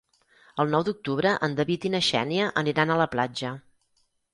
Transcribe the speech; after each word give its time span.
El 0.63 0.71
nou 0.75 0.85
d'octubre 0.87 1.35
en 1.49 1.59
David 1.61 1.87
i 1.91 1.95
na 1.99 2.03
Xènia 2.11 2.51
aniran 2.67 2.97
a 2.97 3.01
la 3.05 3.13
platja. 3.17 3.59